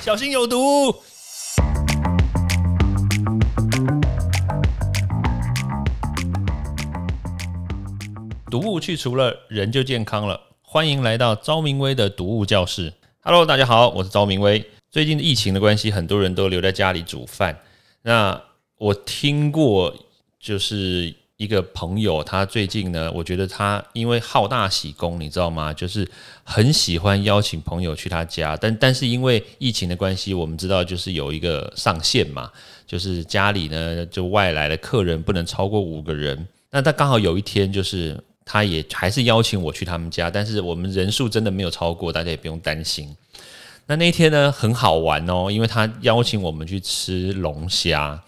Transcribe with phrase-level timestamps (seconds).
[0.00, 0.94] 小心有毒。
[8.50, 10.40] 毒物去除了，人就健康了。
[10.62, 12.94] 欢迎来到昭明威的毒物教室。
[13.20, 14.64] Hello，大家好，我是昭明威。
[14.90, 17.58] 最近疫情的关系，很多人都留在家里煮饭。
[18.02, 18.40] 那
[18.78, 19.94] 我听过，
[20.38, 25.72] 就是一个朋友，他最近呢，我觉得他因为好大喜功，你知道吗？
[25.72, 26.08] 就是
[26.42, 32.50] 很喜欢邀请朋友去他家，但但是因为疫情的关系，我们知道就是有一个上限嘛，
[32.86, 36.46] 就是家里呢就外来的客人不能超过五个人。
[36.70, 38.22] 那他刚好有一天就是。
[38.50, 43.14] 他也还是邀请我去他们家，但是我们人数真的没有超过，大家也不用担心。
[43.84, 48.18] 那那天呢很好玩哦，因为他邀请我们去吃龙虾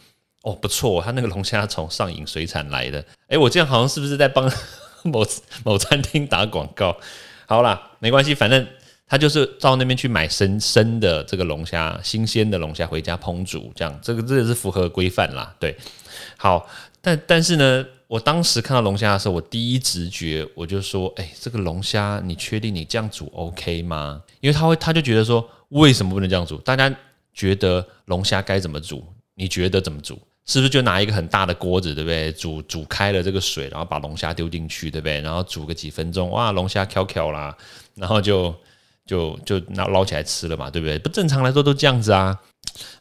[0.43, 3.05] 哦，不错，他那个龙虾从上影水产来的。
[3.29, 4.51] 诶，我这样好像是不是在帮
[5.05, 5.27] 某
[5.65, 6.97] 某餐厅打广告？
[7.47, 8.67] 好啦，没关系，反正
[9.07, 15.55] 他就是到那边去买生生的这个龙虾，新鲜的龙虾回家烹煮，这样这个这个是符合规范啦。
[15.59, 15.77] 对，
[16.37, 16.69] 好，
[17.01, 17.87] 但但是呢。
[18.11, 26.93] 我当时看到龙虾的时候，我第一直觉我就说：“哎，这个龙虾，你确定你这样煮 OK 吗？”因为他会，他就觉得说：“为什么不能这样煮？”大家
[27.33, 29.07] 觉得龙虾该怎么煮？
[29.37, 30.19] 你觉得怎么煮？
[30.47, 32.33] 是不是就拿一个很大的锅子，对不对？
[32.33, 35.21] 煮煮开了这个水，然后把龙虾丢进去，对不对？
[35.21, 37.57] 然后煮个几分钟，哇，龙虾翘翘啦，
[37.95, 38.55] 然后就
[39.07, 40.99] 就就拿捞起来吃了嘛，对不对？
[40.99, 42.39] 不正常来说都这样子啊。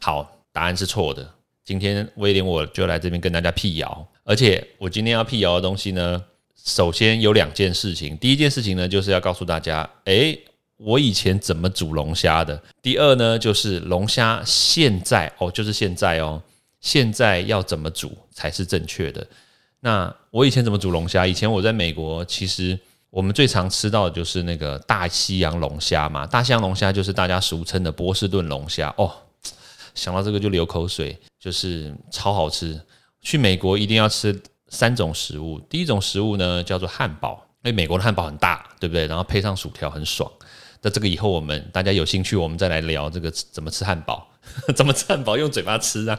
[0.00, 1.28] 好，答案是错的。
[1.64, 4.06] 今天威廉我就来这边跟大家辟谣。
[4.24, 6.22] 而且我今天要辟谣的东西呢，
[6.64, 8.16] 首先有两件事情。
[8.16, 10.38] 第一件事情呢，就是要告诉大家，诶，
[10.76, 12.60] 我以前怎么煮龙虾的。
[12.82, 16.42] 第二呢，就是龙虾现在哦，就是现在哦，
[16.80, 19.26] 现在要怎么煮才是正确的。
[19.80, 21.26] 那我以前怎么煮龙虾？
[21.26, 22.78] 以前我在美国，其实
[23.08, 26.26] 我们最常吃到的就是那个大西洋龙虾嘛。
[26.26, 29.10] 大西洋龙虾就是大家俗称的波士顿龙虾哦。
[29.94, 32.80] 想到这个就流口水，就是超好吃。
[33.22, 39.06] 去美国一定要吃三种食物，第一种食物呢叫做汉堡，因为美国的汉堡很大，对不对？
[39.06, 40.30] 然后配上薯条很爽。
[40.82, 44.26] 那这个以后我们大家有兴趣，我们再来聊这个怎么吃汉堡，
[44.76, 46.18] 怎么吃汉堡用嘴巴吃啊。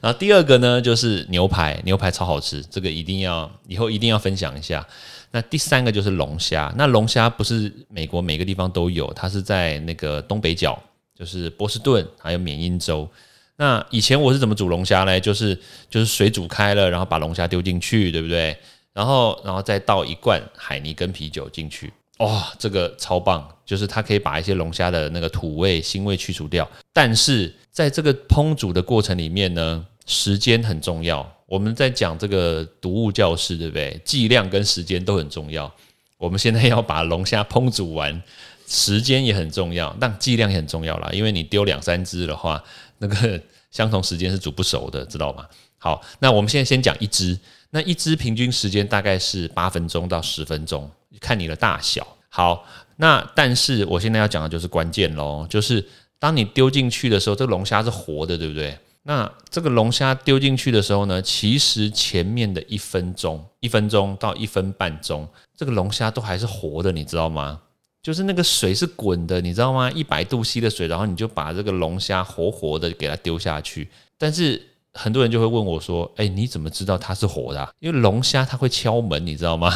[0.00, 4.86] 然后第二个呢就是牛排，牛排超好吃，这个一定要以后一定要分享一下。
[5.30, 10.76] 那第三个就是龙虾，那龙虾不是美国每个地方都有，它是在那个东北角，
[11.14, 13.08] 就是波士顿还有缅因州。
[13.56, 15.20] 那以前我是怎么煮龙虾呢？
[15.20, 15.54] 就是
[15.88, 18.56] 就是水煮开了，然后把龙虾丢进去，对不对？
[18.92, 23.46] 然后然后再倒一罐海泥跟啤酒进去，哇，这个超棒！
[23.66, 26.66] 就是它可以把一些龙虾的那个土味、腥味去除掉。
[26.92, 31.30] 但是在这个烹煮的过程里面呢，时间很重要。
[31.46, 34.00] 我们在讲这个毒物教室，对不对？
[34.04, 35.70] 剂量跟时间都很重要。
[36.16, 38.22] 我们现在要把龙虾烹煮完，
[38.66, 41.10] 时间也很重要，但剂量也很重要啦。
[41.12, 42.62] 因为你丢两三只的话。
[43.02, 45.46] 那个相同时间是煮不熟的，知道吗？
[45.78, 47.38] 好，那我们现在先讲一只，
[47.70, 52.06] 那一只平均时间大概是八分钟到十分钟，看你的大小。
[52.28, 52.64] 好，
[52.96, 55.84] 那但是我现在要讲的就是关键喽，就是
[56.18, 58.78] 当你丢进去的时候，这个龙虾是活的，对不对？
[59.02, 65.26] 那这个龙虾丢进去的时候呢，其实前面的一分钟、一分钟到一分半钟，
[65.56, 67.60] 这个龙虾都还是活的，你知道吗？
[68.02, 69.90] 就是那个水是滚的，你知道吗？
[69.90, 73.88] 一百度 C 的水，然后你就把这个龙虾活活的给它丢下去。
[74.16, 74.60] 但是
[74.92, 77.74] 很多人就会问我说：“哎，你怎么知道它是活的？
[77.78, 79.72] 因为龙虾它会敲门，你知道吗？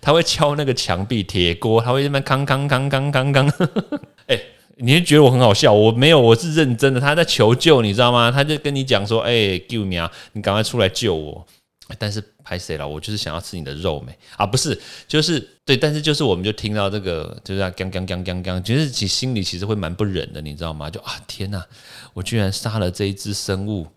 [0.00, 3.52] 他会敲那个墙壁、铁锅，他会那边康康康康康康。
[4.26, 4.38] 哎，
[4.76, 5.72] 你会觉得我很好笑？
[5.72, 7.00] 我没有，我是认真的。
[7.00, 8.30] 他在求救，你知道吗？
[8.30, 10.10] 他就跟你讲说：“哎，救命啊！
[10.32, 11.46] 你赶快出来救我。”
[11.98, 12.86] 但是拍谁了？
[12.86, 14.46] 我就是想要吃你的肉没啊？
[14.46, 20.88] 不是，就是对，但是就是我们就听到这个，就是啊，刚刚刚刚，其实其心里其实会蛮不忍的，你知道吗？
[20.88, 21.66] 就啊，天哪，
[22.14, 23.88] 我居然杀了这一只生物，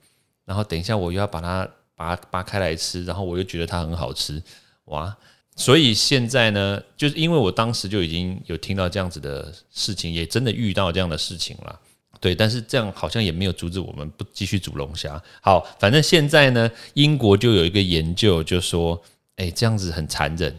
[0.44, 4.42] 然后等一下我又要把它把它扒开来吃，然后我又觉得它很好吃，
[4.86, 5.16] 哇！
[5.56, 11.80] 所以现在呢，就是因为我当时就已经有听到这样子的事情，也真的遇到这样的事情了。
[12.20, 15.22] 对，但是这样好像也没有阻止我们不继续煮龙虾。
[15.42, 19.02] 好，反正现在呢，英国就有一个研究，就说，
[19.36, 20.56] 哎，这样子很残忍。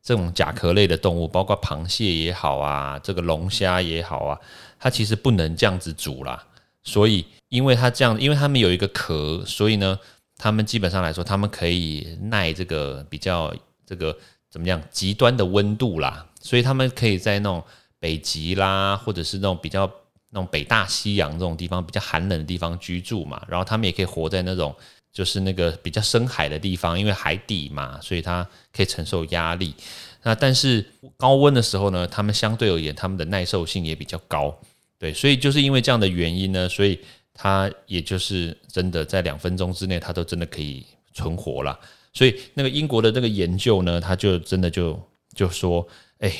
[0.00, 4.38] 这种甲壳类的动物，包括螃蟹也好啊，这个龙虾也好啊，
[4.78, 6.46] 它其实不能这样子煮啦。
[6.82, 9.98] 所以，因为它这样，因为它们有一个壳，所以呢，
[10.38, 13.54] 它们基本上来说，它们可以耐这个比较
[13.84, 14.16] 这个
[14.50, 16.26] 怎么样极端的温度啦。
[16.40, 17.62] 所以，它们可以在那种
[17.98, 19.90] 北极啦，或者是那种比较。
[20.30, 24.76] 那种北大西洋这种地方比较寒冷的地方居住嘛，然后他们也可以活在那种
[25.10, 29.74] 就是那个比较深海的地方，因为海底嘛，所以它可以承受压力。
[30.22, 30.84] 那但是
[31.16, 34.54] 高温的时候呢，它们相对而言，它们的耐受性也比较高。
[34.98, 37.00] 对，所以就是因为这样的原因呢，所以
[37.32, 40.84] 它也就是真的在两分钟之内，它都真的可以
[41.18, 41.78] 存活了。
[42.12, 44.98] 所以那个英国的这个研究呢，他就真的就
[45.34, 45.86] 就说，
[46.20, 46.32] 哎，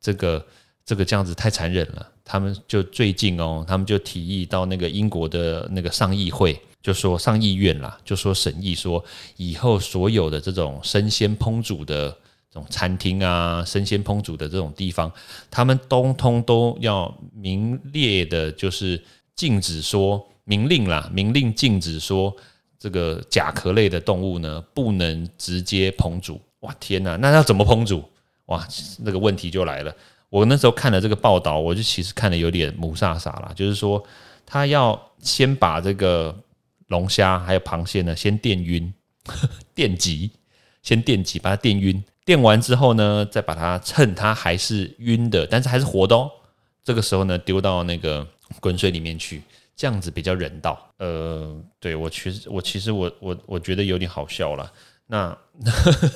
[0.00, 0.44] 这个
[0.84, 2.06] 这个这样子太残忍了。
[2.24, 9.02] 他们就最近哦，他们就提议到那个英国的那个上议会，就说上议院啦，就说审议说，
[9.36, 12.10] 以后所有的这种生鲜烹煮的
[12.52, 15.10] 这种餐厅啊，生鲜烹煮的这种地方，
[15.50, 19.00] 他们通通都要明列的，就是
[19.36, 22.36] 禁止说明令啦，明令禁止说
[22.78, 26.40] 这个甲壳类的动物呢，不能直接烹煮。
[26.60, 28.04] 哇，天哪，那要怎么烹煮？
[28.46, 28.66] 哇，
[29.00, 29.94] 那个问题就来了。
[30.28, 34.02] 我那时候看了这个报道，我就其实看的有点母萨萨啦，就是说
[34.44, 36.34] 他要先把这个
[36.88, 38.92] 龙虾还有螃蟹呢先电晕、
[39.74, 40.30] 电极，
[40.82, 46.30] 先电极把它电晕，电完之后呢，再把它趁它还是晕的，但是还是活的哦，
[46.84, 48.26] 这个时候呢丢到那个
[48.60, 49.42] 滚水里面去，
[49.76, 50.92] 这样子比较人道。
[50.98, 54.72] 呃，对我其实我其实我我我觉得有点好笑了。
[55.06, 55.38] 那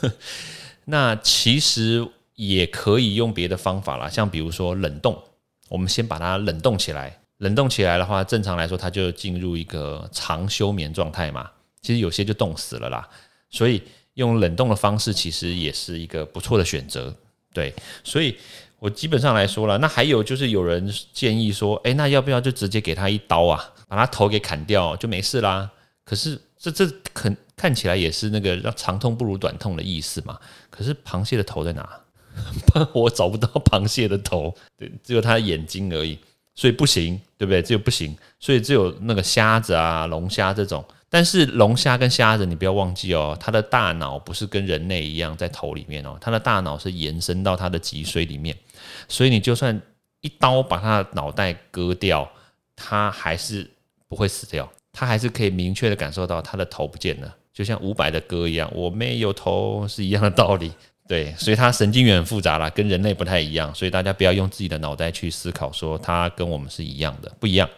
[0.87, 2.09] 那其实。
[2.37, 5.23] 也可以用别的方法啦，像比如说冷冻，
[5.69, 7.21] 我们先把它冷冻起来。
[7.37, 11.51] 冷冻起来的话，正常来说它就进入一个长休眠状态嘛。
[11.83, 13.07] 其实有些就冻死了啦，
[13.51, 13.83] 所以
[14.15, 17.15] 用冷冻的方式其实也是一个不错的选择。
[17.53, 18.35] 对，所以
[18.81, 25.71] 我基本上来说了，那还有就是有人建议说，诶，那要不要就直接给他一刀啊，把他头给砍掉就没事啦？
[26.05, 30.39] 可是这这肯看起来也是那个让长痛不如短痛的意思嘛。
[30.71, 31.89] 可是螃蟹的头在哪？
[32.95, 36.19] 我找不到螃蟹的头，对，只有它的眼睛而已，
[36.55, 37.61] 所以不行，对不对？
[37.61, 40.83] 这个不行，所以只有那个虾子啊、龙虾这种。
[41.13, 48.57] 但是龙虾跟虾子，你不要忘记哦，它的大脑不是跟人类一样在头里面哦，它的大脑是延伸到它的脊髓里面，
[49.09, 49.79] 所以你就算
[50.21, 52.31] 一刀把它的脑袋割掉，
[52.77, 53.69] 它还是
[54.07, 60.73] 不会死掉，它还是可以明确的感受到它的头不见了，就像伍佰的歌一样，我没有头是一样的道理。
[61.09, 67.69] 对，所以它神经元很复杂啦，跟人类不太一样，所以大家不要用自己的脑袋去思考，说它跟我们是一样的，不一样。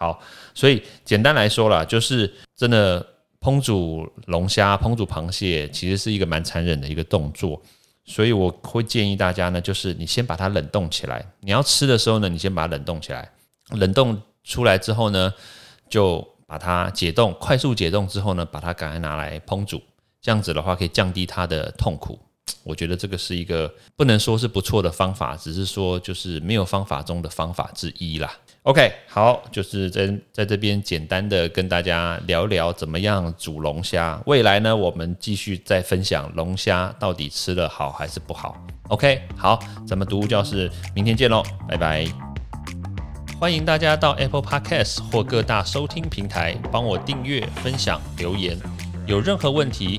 [0.00, 0.18] 好，
[0.54, 3.06] 所以简单来说啦，就是真的
[3.38, 7.60] 烹煮龙虾、烹煮螃蟹，其实是一个蛮残忍的一个动作，
[8.06, 13.30] 所以我会建议大家呢，就是你先把它冷冻起来，你要吃的时候呢，你先把它冷冻起来，
[13.72, 15.34] 冷冻出来之后呢，
[15.90, 19.82] 就把它解冻，快速解冻之后呢，把它赶快拿来烹煮，
[20.22, 22.18] 这样子的话可以降低它的痛苦。
[22.62, 28.32] 我觉得这个是一个不能说是不错的方法，只是说就是没有方法中的方法之一啦。
[28.64, 34.20] OK，好，就是在在这边简单的跟大家聊聊怎么样煮龙虾。
[34.26, 38.62] 未来呢，我们继续再分享龙虾到底吃的好还是不好。
[38.88, 42.06] OK，好，咱们读物教室明天见喽，拜拜。
[43.38, 48.58] 欢迎大家到 Apple Podcast 或各大收听平台帮我订阅、分享、留言。
[49.06, 49.98] 有任何问题